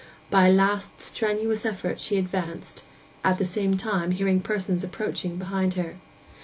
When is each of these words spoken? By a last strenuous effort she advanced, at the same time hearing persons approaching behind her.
By 0.31 0.47
a 0.47 0.51
last 0.51 0.99
strenuous 0.99 1.63
effort 1.63 1.99
she 1.99 2.17
advanced, 2.17 2.81
at 3.23 3.37
the 3.37 3.45
same 3.45 3.77
time 3.77 4.09
hearing 4.09 4.41
persons 4.41 4.83
approaching 4.83 5.35
behind 5.35 5.75
her. 5.75 5.97